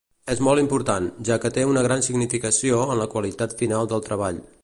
[0.33, 4.41] És molt important, ja que té una gran significació en la qualitat final del treball.